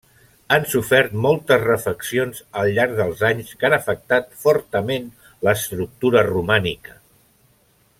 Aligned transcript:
Ha 0.53 0.57
sofert 0.69 1.11
moltes 1.25 1.61
refeccions 1.65 2.41
al 2.61 2.71
llarg 2.79 2.95
dels 3.01 3.23
anys 3.29 3.53
que 3.61 3.69
han 3.69 3.77
afectat 3.79 4.35
fortament 4.47 5.09
l'estructura 5.49 6.29
romànica. 6.35 7.01